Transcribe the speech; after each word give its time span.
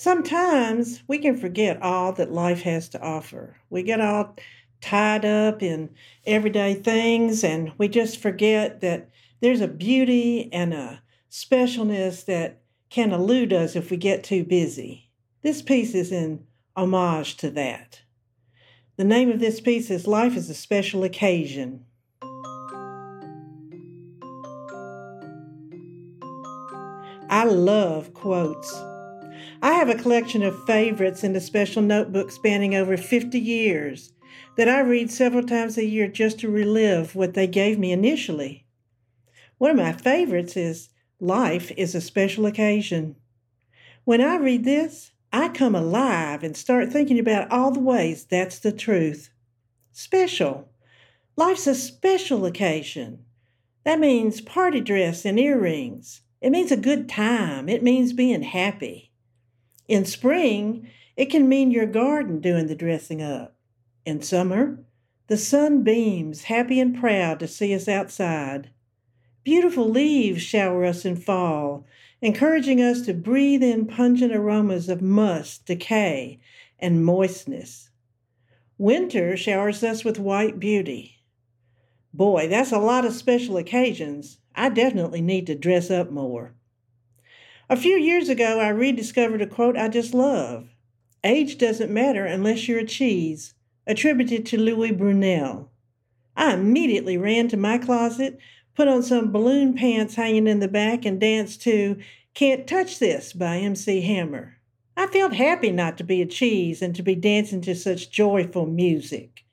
Sometimes 0.00 1.02
we 1.08 1.18
can 1.18 1.36
forget 1.36 1.82
all 1.82 2.14
that 2.14 2.32
life 2.32 2.62
has 2.62 2.88
to 2.88 3.02
offer. 3.02 3.58
We 3.68 3.82
get 3.82 4.00
all 4.00 4.34
tied 4.80 5.26
up 5.26 5.62
in 5.62 5.90
everyday 6.24 6.72
things 6.72 7.44
and 7.44 7.70
we 7.76 7.86
just 7.86 8.18
forget 8.18 8.80
that 8.80 9.10
there's 9.42 9.60
a 9.60 9.68
beauty 9.68 10.50
and 10.54 10.72
a 10.72 11.02
specialness 11.30 12.24
that 12.24 12.62
can 12.88 13.12
elude 13.12 13.52
us 13.52 13.76
if 13.76 13.90
we 13.90 13.98
get 13.98 14.24
too 14.24 14.42
busy. 14.42 15.10
This 15.42 15.60
piece 15.60 15.94
is 15.94 16.10
in 16.10 16.46
homage 16.74 17.36
to 17.36 17.50
that. 17.50 18.00
The 18.96 19.04
name 19.04 19.30
of 19.30 19.38
this 19.38 19.60
piece 19.60 19.90
is 19.90 20.06
Life 20.06 20.34
is 20.34 20.48
a 20.48 20.54
Special 20.54 21.04
Occasion. 21.04 21.84
I 27.28 27.44
love 27.44 28.14
quotes. 28.14 28.89
I 29.62 29.72
have 29.72 29.88
a 29.88 29.94
collection 29.94 30.42
of 30.42 30.64
favorites 30.66 31.22
in 31.22 31.36
a 31.36 31.40
special 31.40 31.82
notebook 31.82 32.30
spanning 32.30 32.74
over 32.74 32.96
50 32.96 33.38
years 33.38 34.12
that 34.56 34.68
I 34.68 34.80
read 34.80 35.10
several 35.10 35.44
times 35.44 35.76
a 35.78 35.84
year 35.84 36.08
just 36.08 36.38
to 36.40 36.50
relive 36.50 37.14
what 37.14 37.34
they 37.34 37.46
gave 37.46 37.78
me 37.78 37.92
initially. 37.92 38.66
One 39.58 39.70
of 39.70 39.76
my 39.76 39.92
favorites 39.92 40.56
is 40.56 40.88
Life 41.20 41.70
is 41.76 41.94
a 41.94 42.00
Special 42.00 42.46
Occasion. 42.46 43.16
When 44.04 44.20
I 44.20 44.36
read 44.36 44.64
this, 44.64 45.12
I 45.32 45.48
come 45.48 45.74
alive 45.74 46.42
and 46.42 46.56
start 46.56 46.90
thinking 46.90 47.18
about 47.18 47.50
all 47.52 47.70
the 47.70 47.80
ways 47.80 48.24
that's 48.24 48.58
the 48.58 48.72
truth. 48.72 49.30
Special. 49.92 50.68
Life's 51.36 51.66
a 51.66 51.74
special 51.74 52.46
occasion. 52.46 53.24
That 53.84 54.00
means 54.00 54.40
party 54.40 54.80
dress 54.80 55.24
and 55.24 55.38
earrings. 55.38 56.22
It 56.40 56.50
means 56.50 56.72
a 56.72 56.76
good 56.76 57.08
time. 57.08 57.68
It 57.68 57.82
means 57.82 58.12
being 58.12 58.42
happy. 58.42 59.09
In 59.90 60.04
spring, 60.04 60.88
it 61.16 61.30
can 61.30 61.48
mean 61.48 61.72
your 61.72 61.84
garden 61.84 62.38
doing 62.38 62.68
the 62.68 62.76
dressing 62.76 63.20
up. 63.20 63.56
In 64.06 64.22
summer, 64.22 64.78
the 65.26 65.36
sun 65.36 65.82
beams, 65.82 66.44
happy 66.44 66.78
and 66.78 66.96
proud 66.96 67.40
to 67.40 67.48
see 67.48 67.74
us 67.74 67.88
outside. 67.88 68.70
Beautiful 69.42 69.88
leaves 69.90 70.42
shower 70.42 70.84
us 70.84 71.04
in 71.04 71.16
fall, 71.16 71.86
encouraging 72.20 72.80
us 72.80 73.02
to 73.02 73.12
breathe 73.12 73.64
in 73.64 73.84
pungent 73.84 74.32
aromas 74.32 74.88
of 74.88 75.02
must, 75.02 75.66
decay, 75.66 76.38
and 76.78 77.04
moistness. 77.04 77.90
Winter 78.78 79.36
showers 79.36 79.82
us 79.82 80.04
with 80.04 80.20
white 80.20 80.60
beauty. 80.60 81.24
Boy, 82.14 82.46
that's 82.46 82.70
a 82.70 82.78
lot 82.78 83.04
of 83.04 83.12
special 83.12 83.56
occasions. 83.56 84.38
I 84.54 84.68
definitely 84.68 85.20
need 85.20 85.48
to 85.48 85.56
dress 85.56 85.90
up 85.90 86.12
more. 86.12 86.54
A 87.70 87.76
few 87.76 87.96
years 87.96 88.28
ago, 88.28 88.58
I 88.58 88.70
rediscovered 88.70 89.40
a 89.40 89.46
quote 89.46 89.76
I 89.76 89.86
just 89.86 90.12
love 90.12 90.70
Age 91.22 91.56
doesn't 91.56 91.88
matter 91.88 92.26
unless 92.26 92.66
you're 92.66 92.80
a 92.80 92.84
cheese, 92.84 93.54
attributed 93.86 94.44
to 94.46 94.58
Louis 94.58 94.90
Brunel. 94.90 95.70
I 96.36 96.54
immediately 96.54 97.16
ran 97.16 97.46
to 97.46 97.56
my 97.56 97.78
closet, 97.78 98.38
put 98.74 98.88
on 98.88 99.04
some 99.04 99.30
balloon 99.30 99.74
pants 99.74 100.16
hanging 100.16 100.48
in 100.48 100.58
the 100.58 100.66
back, 100.66 101.04
and 101.04 101.20
danced 101.20 101.62
to 101.62 101.96
Can't 102.34 102.66
Touch 102.66 102.98
This 102.98 103.32
by 103.32 103.58
MC 103.58 104.00
Hammer. 104.00 104.56
I 104.96 105.06
felt 105.06 105.34
happy 105.34 105.70
not 105.70 105.96
to 105.98 106.04
be 106.04 106.20
a 106.20 106.26
cheese 106.26 106.82
and 106.82 106.92
to 106.96 107.04
be 107.04 107.14
dancing 107.14 107.60
to 107.60 107.76
such 107.76 108.10
joyful 108.10 108.66
music. 108.66 109.44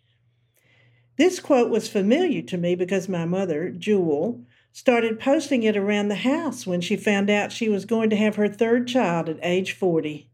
This 1.18 1.40
quote 1.40 1.70
was 1.70 1.88
familiar 1.88 2.42
to 2.42 2.58
me 2.58 2.74
because 2.74 3.08
my 3.08 3.26
mother, 3.26 3.70
Jewel, 3.70 4.42
started 4.78 5.20
posting 5.20 5.64
it 5.64 5.76
around 5.76 6.08
the 6.08 6.14
house 6.14 6.68
when 6.68 6.80
she 6.80 6.96
found 6.96 7.32
out 7.32 7.52
she 7.52 7.68
was 7.68 7.84
going 7.84 8.12
to 8.12 8.16
have 8.16 8.36
her 8.36 8.48
third 8.48 8.88
child 8.88 9.28
at 9.28 9.40
age 9.42 9.72
40. 9.72 10.30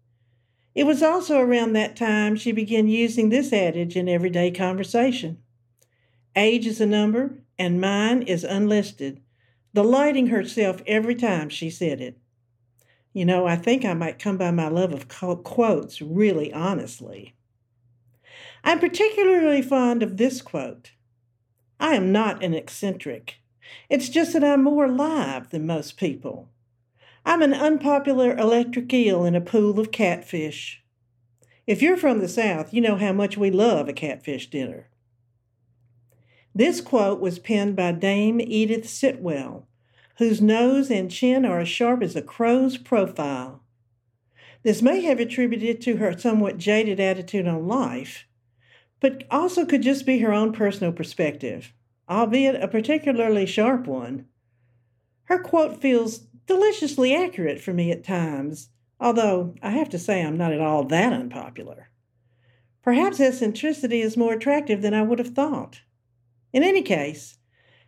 It 0.76 0.84
was 0.84 1.02
also 1.02 1.40
around 1.40 1.72
that 1.72 1.96
time 1.96 2.36
she 2.36 2.52
began 2.52 2.90
using 2.90 3.30
this 3.30 3.54
adage 3.54 3.96
in 3.96 4.10
everyday 4.10 4.52
conversation 4.52 5.38
Age 6.36 6.68
is 6.68 6.82
a 6.82 6.86
number, 6.86 7.38
and 7.58 7.80
mine 7.80 8.22
is 8.24 8.44
unlisted, 8.44 9.22
delighting 9.74 10.28
herself 10.28 10.82
every 10.86 11.16
time 11.16 11.48
she 11.48 11.70
said 11.70 12.02
it. 12.02 12.18
You 13.14 13.24
know, 13.24 13.48
I 13.48 13.56
think 13.56 13.86
I 13.86 13.94
might 13.94 14.20
come 14.20 14.36
by 14.36 14.52
my 14.52 14.68
love 14.68 14.92
of 14.92 15.08
quotes 15.08 16.02
really 16.02 16.52
honestly. 16.52 17.34
I'm 18.62 18.82
particularly 18.82 19.62
fond 19.62 20.04
of 20.04 20.18
this 20.18 20.42
quote 20.42 20.92
I 21.80 21.96
am 21.96 22.12
not 22.12 22.44
an 22.44 22.54
eccentric. 22.54 23.38
It's 23.90 24.10
just 24.10 24.34
that 24.34 24.44
I'm 24.44 24.64
more 24.64 24.86
alive 24.86 25.50
than 25.50 25.66
most 25.66 25.98
people. 25.98 26.50
I'm 27.26 27.42
an 27.42 27.54
unpopular 27.54 28.36
electric 28.38 28.94
eel 28.94 29.24
in 29.24 29.36
a 29.36 29.42
pool 29.42 29.80
of 29.80 29.92
catfish. 29.92 30.84
If 31.66 31.82
you're 31.82 31.98
from 31.98 32.20
the 32.20 32.28
South, 32.28 32.74
you 32.74 32.82
know 32.82 32.98
how 32.98 33.14
much 33.14 33.38
we 33.38 33.50
love 33.50 33.88
a 33.88 33.94
catfish 33.94 34.50
dinner. 34.50 34.90
This 36.54 36.82
quote 36.82 37.22
was 37.22 37.40
penned 37.40 37.76
by 37.76 37.94
Dame 37.94 38.42
Edith 38.42 38.86
Sitwell, 38.88 39.68
whose 40.18 40.42
nose 40.42 40.92
and 40.92 41.10
chin 41.10 41.46
are 41.46 41.62
as 41.62 41.70
sharp 41.70 42.04
as 42.04 42.16
a 42.16 42.22
crow's 42.22 42.78
profile. 42.78 43.64
This 44.64 44.82
may 44.82 45.02
have 45.02 45.20
attributed 45.20 45.82
to 45.82 45.98
her 45.98 46.18
somewhat 46.18 46.58
jaded 46.58 47.00
attitude 47.00 47.48
on 47.48 47.68
life, 47.68 48.26
but 49.00 49.24
also 49.32 49.66
could 49.66 49.82
just 49.82 50.06
be 50.06 50.20
her 50.20 50.34
own 50.34 50.54
personal 50.54 50.92
perspective 50.92 51.74
albeit 52.10 52.62
a 52.62 52.68
particularly 52.68 53.46
sharp 53.46 53.88
one. 53.88 54.26
Her 55.26 55.40
quote 55.40 55.82
feels 55.82 56.20
deliciously 56.46 57.16
accurate 57.16 57.62
for 57.62 57.74
me 57.74 57.92
at 57.92 58.04
times, 58.04 58.70
although 59.00 59.56
I 59.62 59.72
have 59.72 59.90
to 59.90 60.00
say 60.00 60.22
I'm 60.22 60.38
not 60.38 60.54
at 60.54 60.62
all 60.62 60.84
that 60.86 61.14
unpopular. 61.14 61.90
Perhaps 62.82 63.20
eccentricity 63.20 64.02
is 64.02 64.18
more 64.18 64.34
attractive 64.34 64.82
than 64.82 64.94
I 64.94 65.04
would 65.04 65.20
have 65.20 65.34
thought. 65.34 65.82
In 66.52 66.64
any 66.64 66.82
case, 66.82 67.38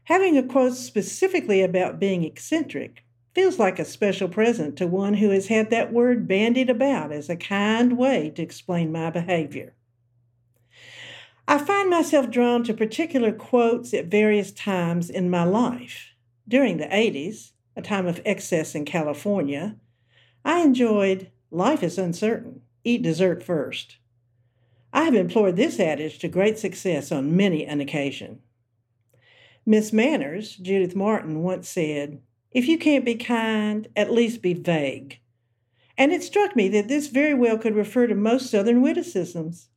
having 0.05 0.37
a 0.37 0.43
quote 0.43 0.73
specifically 0.73 1.61
about 1.61 1.99
being 1.99 2.23
eccentric 2.23 3.03
feels 3.33 3.59
like 3.59 3.77
a 3.77 3.85
special 3.85 4.29
present 4.29 4.77
to 4.77 4.87
one 4.87 5.15
who 5.15 5.29
has 5.29 5.47
had 5.47 5.69
that 5.69 5.91
word 5.91 6.27
bandied 6.27 6.69
about 6.69 7.11
as 7.11 7.29
a 7.29 7.35
kind 7.35 7.97
way 7.97 8.29
to 8.29 8.41
explain 8.41 8.91
my 8.91 9.09
behavior. 9.09 9.74
I 11.47 11.59
find 11.59 11.89
myself 11.89 12.31
drawn 12.31 12.63
to 12.63 12.73
particular 12.73 13.31
quotes 13.31 13.93
at 13.93 14.05
various 14.05 14.51
times 14.51 15.09
in 15.09 15.29
my 15.29 15.43
life. 15.43 16.13
During 16.47 16.77
the 16.77 16.85
80s, 16.85 17.51
a 17.75 17.81
time 17.81 18.07
of 18.07 18.21
excess 18.25 18.73
in 18.73 18.85
California, 18.85 19.75
I 20.43 20.61
enjoyed 20.61 21.31
Life 21.51 21.83
is 21.83 21.97
uncertain, 21.97 22.61
eat 22.83 23.01
dessert 23.01 23.43
first. 23.43 23.97
I 24.91 25.03
have 25.03 25.15
employed 25.15 25.55
this 25.55 25.79
adage 25.79 26.19
to 26.19 26.27
great 26.27 26.57
success 26.57 27.11
on 27.11 27.37
many 27.37 27.65
an 27.65 27.79
occasion. 27.79 28.39
Miss 29.65 29.93
Manners, 29.93 30.55
Judith 30.57 30.95
Martin, 30.95 31.43
once 31.43 31.69
said, 31.69 32.21
If 32.51 32.67
you 32.67 32.77
can't 32.77 33.05
be 33.05 33.15
kind, 33.15 33.87
at 33.95 34.11
least 34.11 34.41
be 34.41 34.53
vague. 34.53 35.19
And 35.97 36.11
it 36.11 36.23
struck 36.23 36.55
me 36.55 36.67
that 36.69 36.87
this 36.87 37.07
very 37.07 37.33
well 37.33 37.57
could 37.57 37.75
refer 37.75 38.07
to 38.07 38.15
most 38.15 38.49
Southern 38.49 38.81
witticisms. 38.81 39.69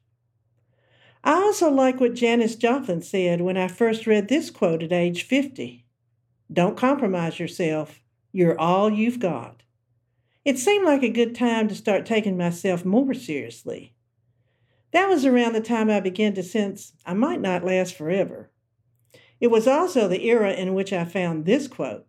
I 1.29 1.35
also 1.35 1.71
like 1.71 2.01
what 2.01 2.15
Janis 2.15 2.57
Joplin 2.57 3.03
said 3.03 3.43
when 3.43 3.59
I 3.59 3.69
first 3.69 4.07
read 4.07 4.29
this 4.29 4.49
quote 4.49 4.83
at 4.83 4.95
age 4.95 5.25
50 5.25 5.85
Don't 6.51 6.75
compromise 6.75 7.39
yourself, 7.39 8.01
you're 8.33 8.59
all 8.59 8.89
you've 8.89 9.19
got. 9.21 9.63
It 10.47 10.59
seemed 10.59 10.87
like 10.87 11.03
a 11.03 11.11
good 11.11 11.35
time 11.35 11.69
to 11.69 11.75
start 11.75 12.07
taking 12.07 12.39
myself 12.39 12.83
more 12.83 13.13
seriously. 13.13 13.93
That 14.93 15.11
was 15.11 15.27
around 15.27 15.53
the 15.53 15.61
time 15.61 15.91
I 15.91 16.01
began 16.01 16.33
to 16.33 16.43
sense 16.43 16.95
I 17.05 17.13
might 17.13 17.43
not 17.43 17.63
last 17.63 17.95
forever. 17.95 18.51
It 19.39 19.49
was 19.49 19.69
also 19.69 20.09
the 20.09 20.25
era 20.25 20.55
in 20.55 20.73
which 20.73 20.95
I 20.95 21.05
found 21.05 21.45
this 21.45 21.69
quote 21.69 22.07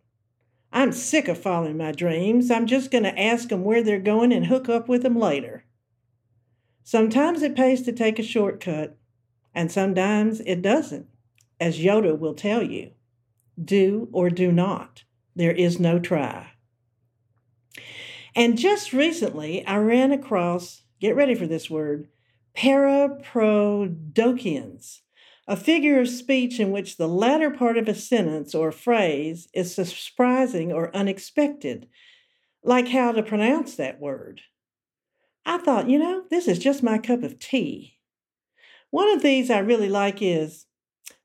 I'm 0.71 0.93
sick 0.93 1.27
of 1.27 1.37
following 1.37 1.75
my 1.75 1.91
dreams. 1.91 2.49
I'm 2.49 2.67
just 2.67 2.89
going 2.89 3.03
to 3.03 3.19
ask 3.19 3.49
them 3.49 3.65
where 3.65 3.83
they're 3.83 3.99
going 3.99 4.31
and 4.31 4.45
hook 4.45 4.69
up 4.69 4.87
with 4.87 5.03
them 5.03 5.19
later. 5.19 5.65
Sometimes 6.85 7.41
it 7.41 7.53
pays 7.53 7.81
to 7.81 7.91
take 7.91 8.17
a 8.17 8.23
shortcut, 8.23 8.95
and 9.53 9.71
sometimes 9.71 10.39
it 10.41 10.61
doesn't, 10.61 11.07
as 11.59 11.79
Yoda 11.79 12.17
will 12.17 12.33
tell 12.33 12.63
you. 12.63 12.91
Do 13.63 14.09
or 14.11 14.29
do 14.29 14.51
not. 14.51 15.03
There 15.35 15.51
is 15.51 15.79
no 15.79 15.99
try. 15.99 16.51
And 18.35 18.57
just 18.57 18.93
recently, 18.93 19.65
I 19.65 19.77
ran 19.77 20.11
across, 20.11 20.83
get 20.99 21.15
ready 21.15 21.35
for 21.35 21.47
this 21.47 21.69
word, 21.69 22.07
paraprosdokians, 22.55 24.99
a 25.47 25.55
figure 25.55 25.99
of 25.99 26.09
speech 26.09 26.59
in 26.59 26.71
which 26.71 26.97
the 26.97 27.07
latter 27.07 27.49
part 27.49 27.77
of 27.77 27.87
a 27.87 27.95
sentence 27.95 28.53
or 28.53 28.71
phrase 28.71 29.47
is 29.53 29.75
surprising 29.75 30.71
or 30.71 30.95
unexpected, 30.95 31.87
like 32.63 32.89
how 32.89 33.11
to 33.11 33.23
pronounce 33.23 33.75
that 33.75 33.99
word. 33.99 34.41
I 35.45 35.57
thought, 35.57 35.89
you 35.89 35.97
know, 35.97 36.23
this 36.29 36.47
is 36.47 36.59
just 36.59 36.83
my 36.83 36.97
cup 36.97 37.23
of 37.23 37.39
tea. 37.39 37.98
One 38.91 39.09
of 39.09 39.21
these 39.21 39.49
I 39.49 39.59
really 39.59 39.89
like 39.89 40.21
is 40.21 40.65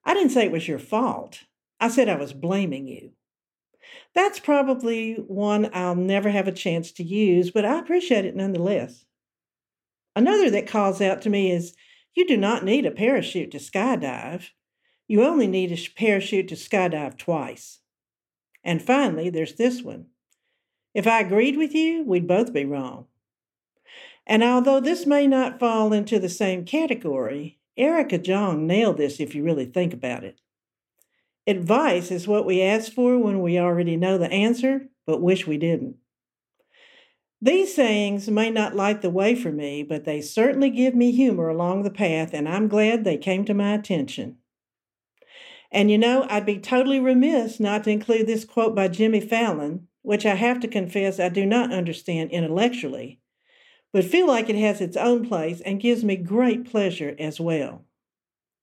I 0.05 0.15
didn't 0.15 0.31
say 0.31 0.45
it 0.45 0.53
was 0.53 0.69
your 0.69 0.79
fault. 0.79 1.41
I 1.81 1.89
said 1.89 2.09
I 2.09 2.17
was 2.17 2.33
blaming 2.33 2.87
you. 2.87 3.13
That's 4.15 4.39
probably 4.39 5.15
one 5.15 5.71
I'll 5.73 5.97
never 5.97 6.31
have 6.31 6.47
a 6.47 6.53
chance 6.53 6.93
to 6.93 7.03
use, 7.03 7.51
but 7.51 7.65
I 7.65 7.79
appreciate 7.79 8.25
it 8.25 8.37
nonetheless. 8.37 9.07
Another 10.15 10.51
that 10.51 10.69
calls 10.69 11.01
out 11.01 11.23
to 11.23 11.31
me 11.31 11.51
is 11.51 11.75
you 12.15 12.27
do 12.27 12.37
not 12.37 12.65
need 12.65 12.87
a 12.87 12.91
parachute 12.91 13.51
to 13.51 13.59
skydive. 13.59 14.51
You 15.09 15.25
only 15.25 15.47
need 15.47 15.73
a 15.73 15.91
parachute 15.97 16.49
to 16.49 16.55
skydive 16.55 17.19
twice. 17.19 17.81
And 18.63 18.81
finally, 18.81 19.31
there's 19.31 19.57
this 19.57 19.83
one. 19.83 20.07
If 20.95 21.07
I 21.07 21.21
agreed 21.21 21.57
with 21.57 21.75
you, 21.75 22.05
we'd 22.05 22.29
both 22.29 22.53
be 22.53 22.65
wrong. 22.65 23.07
And 24.27 24.43
although 24.43 24.81
this 24.81 25.07
may 25.07 25.27
not 25.27 25.61
fall 25.61 25.93
into 25.93 26.19
the 26.19 26.29
same 26.29 26.65
category, 26.65 27.59
Erica 27.77 28.19
Jong 28.19 28.67
nailed 28.67 28.97
this 28.97 29.21
if 29.21 29.35
you 29.35 29.43
really 29.43 29.67
think 29.67 29.93
about 29.93 30.25
it. 30.25 30.41
Advice 31.47 32.11
is 32.11 32.27
what 32.27 32.47
we 32.47 32.63
ask 32.63 32.91
for 32.93 33.19
when 33.19 33.43
we 33.43 33.59
already 33.59 33.97
know 33.97 34.17
the 34.17 34.31
answer, 34.33 34.89
but 35.07 35.21
wish 35.21 35.47
we 35.47 35.59
didn't. 35.59 35.97
These 37.43 37.75
sayings 37.75 38.31
may 38.31 38.49
not 38.51 38.75
light 38.75 39.03
the 39.03 39.11
way 39.11 39.35
for 39.35 39.53
me, 39.53 39.83
but 39.83 40.05
they 40.05 40.23
certainly 40.23 40.71
give 40.71 40.95
me 40.95 41.13
humor 41.13 41.51
along 41.51 41.83
the 41.83 41.91
path, 41.91 42.33
and 42.33 42.49
I'm 42.49 42.69
glad 42.69 43.05
they 43.05 43.19
came 43.19 43.45
to 43.45 43.53
my 43.53 43.75
attention. 43.75 44.39
And 45.71 45.91
you 45.91 45.99
know, 45.99 46.27
I'd 46.31 46.47
be 46.47 46.59
totally 46.59 47.01
remiss 47.01 47.61
not 47.61 47.85
to 47.85 47.91
include 47.91 48.27
this 48.27 48.47
quote 48.47 48.75
by 48.75 48.89
Jimmy 48.89 49.21
Fallon, 49.21 49.89
which 50.01 50.25
I 50.25 50.37
have 50.37 50.61
to 50.61 50.69
confess 50.69 51.21
I 51.21 51.29
do 51.29 51.45
not 51.45 51.73
understand 51.73 52.31
intellectually, 52.31 53.21
but 53.95 54.05
feel 54.05 54.27
like 54.27 54.51
it 54.51 54.57
has 54.57 54.81
its 54.81 54.97
own 54.97 55.25
place 55.25 55.61
and 55.61 55.81
gives 55.81 56.03
me 56.03 56.17
great 56.17 56.69
pleasure 56.69 57.15
as 57.17 57.39
well. 57.39 57.85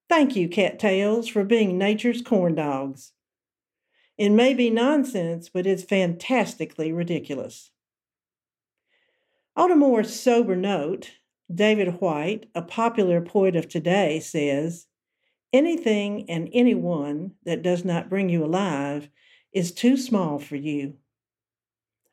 Thank 0.10 0.36
you, 0.36 0.50
cattails, 0.50 1.30
for 1.30 1.46
being 1.46 1.78
nature's 1.78 2.22
corn 2.22 2.56
dogs. 2.56 3.14
It 4.18 4.32
may 4.32 4.54
be 4.54 4.70
nonsense, 4.70 5.48
but 5.48 5.66
it's 5.66 5.86
fantastically 5.86 6.92
ridiculous. 6.92 7.72
On 9.56 9.72
a 9.72 9.76
more 9.78 10.04
sober 10.04 10.58
note, 10.58 11.12
David 11.54 12.02
Whyte, 12.02 12.50
a 12.54 12.62
popular 12.62 13.22
poet 13.22 13.56
of 13.56 13.70
today, 13.70 14.20
says, 14.20 14.88
Anything 15.54 16.30
and 16.30 16.50
anyone 16.52 17.36
that 17.46 17.62
does 17.62 17.86
not 17.86 18.10
bring 18.10 18.28
you 18.28 18.44
alive 18.44 19.10
is 19.54 19.72
too 19.72 19.96
small 19.96 20.40
for 20.40 20.58
you. 20.58 20.98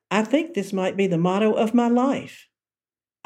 I 0.08 0.22
think 0.22 0.54
this 0.54 0.72
might 0.72 0.96
be 0.96 1.08
the 1.08 1.18
motto 1.18 1.52
of 1.52 1.74
my 1.74 1.88
life. 1.88 2.48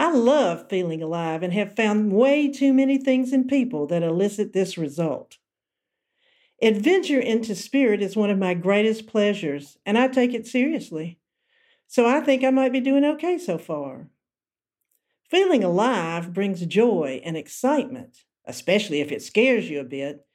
I 0.03 0.11
love 0.11 0.69
feeling 0.69 1.01
alive 1.01 1.45
and 1.45 1.53
have 1.53 1.77
found 1.77 2.13
way 2.13 2.49
too 2.49 2.73
many 2.73 2.99
things 2.99 3.33
in 3.33 3.47
people 3.47 3.87
that 3.87 4.03
elicit 4.03 4.53
this 4.53 4.77
result. 4.77 5.39
Adventure 6.61 7.21
into 7.21 7.55
spirit 7.55 8.03
is 8.03 8.17
one 8.17 8.29
of 8.29 8.37
my 8.37 8.53
greatest 8.53 9.07
pleasures, 9.07 9.79
and 9.87 9.97
I 9.97 10.09
take 10.09 10.35
it 10.35 10.45
seriously. 10.45 11.21
So 11.87 12.05
I 12.05 12.19
think 12.19 12.43
I 12.43 12.51
might 12.51 12.73
be 12.73 12.81
doing 12.81 13.05
okay 13.05 13.39
so 13.39 13.59
far. 13.59 14.09
Feeling 15.31 15.63
alive 15.63 16.35
brings 16.35 16.67
joy 16.67 17.23
and 17.25 17.37
excitement, 17.37 18.25
especially 18.45 19.01
if 19.01 19.13
it 19.13 19.23
scares 19.23 19.71
you 19.71 19.79
a 19.79 19.85
bit, 19.85 20.27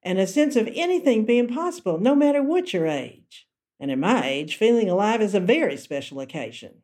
and 0.00 0.20
a 0.20 0.28
sense 0.28 0.54
of 0.54 0.70
anything 0.76 1.24
being 1.24 1.48
possible, 1.48 1.98
no 1.98 2.14
matter 2.14 2.40
what 2.40 2.72
your 2.72 2.86
age. 2.86 3.48
And 3.80 3.90
at 3.90 3.98
my 3.98 4.28
age, 4.28 4.54
feeling 4.54 4.88
alive 4.88 5.20
is 5.20 5.34
a 5.34 5.40
very 5.40 5.76
special 5.76 6.20
occasion. 6.20 6.82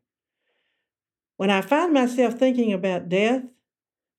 When 1.37 1.51
I 1.51 1.61
find 1.61 1.93
myself 1.93 2.35
thinking 2.35 2.73
about 2.73 3.09
death, 3.09 3.43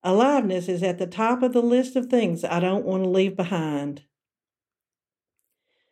aliveness 0.03 0.67
is 0.67 0.83
at 0.83 0.97
the 0.97 1.07
top 1.07 1.41
of 1.41 1.53
the 1.53 1.61
list 1.61 1.95
of 1.95 2.07
things 2.07 2.43
I 2.43 2.59
don't 2.59 2.85
want 2.85 3.03
to 3.03 3.09
leave 3.09 3.35
behind. 3.35 4.03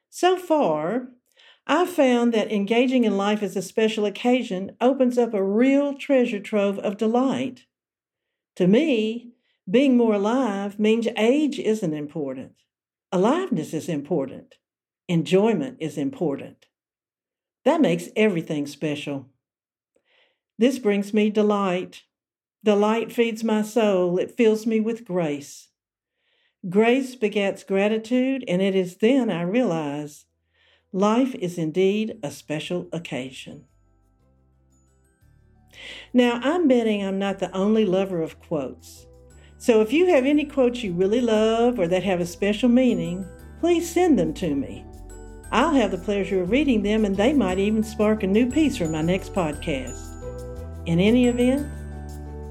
So 0.09 0.37
far, 0.37 1.07
I've 1.65 1.89
found 1.89 2.33
that 2.33 2.51
engaging 2.51 3.05
in 3.05 3.17
life 3.17 3.41
as 3.41 3.55
a 3.55 3.61
special 3.61 4.05
occasion 4.05 4.75
opens 4.81 5.17
up 5.17 5.33
a 5.33 5.43
real 5.43 5.95
treasure 5.95 6.39
trove 6.39 6.77
of 6.79 6.97
delight. 6.97 7.65
To 8.57 8.67
me, 8.67 9.31
being 9.69 9.95
more 9.95 10.15
alive 10.15 10.77
means 10.77 11.07
age 11.17 11.57
isn't 11.57 11.93
important. 11.93 12.51
Aliveness 13.11 13.73
is 13.73 13.87
important. 13.87 14.55
Enjoyment 15.07 15.77
is 15.79 15.97
important. 15.97 16.65
That 17.63 17.79
makes 17.79 18.09
everything 18.15 18.67
special. 18.67 19.29
This 20.57 20.79
brings 20.79 21.13
me 21.13 21.29
delight. 21.29 22.03
Delight 22.63 23.11
feeds 23.11 23.44
my 23.44 23.61
soul, 23.61 24.17
it 24.17 24.31
fills 24.31 24.65
me 24.65 24.79
with 24.79 25.05
grace. 25.05 25.69
Grace 26.69 27.15
begets 27.15 27.63
gratitude, 27.63 28.45
and 28.47 28.61
it 28.61 28.73
is 28.73 28.97
then 28.97 29.29
I 29.29 29.41
realize 29.41 30.25
life 30.94 31.35
is 31.35 31.57
indeed 31.57 32.19
a 32.23 32.31
special 32.31 32.88
occasion. 32.94 33.65
Now, 36.13 36.39
I'm 36.41 36.67
betting 36.67 37.03
I'm 37.03 37.19
not 37.19 37.39
the 37.39 37.51
only 37.51 37.85
lover 37.85 38.21
of 38.21 38.39
quotes. 38.39 39.07
So 39.57 39.81
if 39.81 39.91
you 39.91 40.05
have 40.07 40.25
any 40.25 40.45
quotes 40.45 40.83
you 40.83 40.94
really 40.94 41.21
love 41.21 41.79
or 41.79 41.88
that 41.88 42.03
have 42.03 42.21
a 42.21 42.25
special 42.25 42.69
meaning, 42.69 43.25
please 43.59 43.89
send 43.89 44.19
them 44.19 44.33
to 44.35 44.55
me. 44.55 44.85
I'll 45.51 45.73
have 45.73 45.91
the 45.91 45.97
pleasure 45.97 46.41
of 46.41 46.51
reading 46.51 46.83
them, 46.83 47.05
and 47.05 47.15
they 47.15 47.33
might 47.33 47.59
even 47.59 47.83
spark 47.83 48.23
a 48.23 48.27
new 48.27 48.50
piece 48.50 48.77
for 48.77 48.88
my 48.88 49.01
next 49.01 49.33
podcast. 49.33 50.12
In 50.85 51.00
any 51.00 51.27
event, 51.27 51.65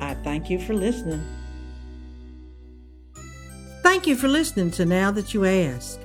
I 0.01 0.15
thank 0.15 0.49
you 0.49 0.59
for 0.59 0.73
listening. 0.73 1.23
Thank 3.83 4.07
you 4.07 4.17
for 4.17 4.29
listening 4.29 4.71
to 4.73 4.87
Now 4.87 5.11
That 5.11 5.35
You 5.35 5.45
Ask. 5.45 6.01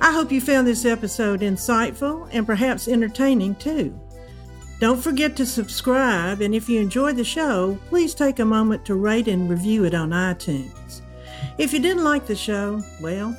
I 0.00 0.12
hope 0.12 0.32
you 0.32 0.40
found 0.40 0.66
this 0.66 0.86
episode 0.86 1.40
insightful 1.40 2.30
and 2.32 2.46
perhaps 2.46 2.88
entertaining 2.88 3.56
too. 3.56 3.98
Don't 4.80 5.02
forget 5.02 5.36
to 5.36 5.44
subscribe, 5.44 6.40
and 6.40 6.54
if 6.54 6.66
you 6.66 6.80
enjoyed 6.80 7.16
the 7.16 7.24
show, 7.24 7.78
please 7.90 8.14
take 8.14 8.38
a 8.38 8.44
moment 8.46 8.86
to 8.86 8.94
rate 8.94 9.28
and 9.28 9.50
review 9.50 9.84
it 9.84 9.92
on 9.92 10.10
iTunes. 10.10 11.02
If 11.58 11.74
you 11.74 11.78
didn't 11.80 12.04
like 12.04 12.24
the 12.24 12.34
show, 12.34 12.82
well, 13.02 13.36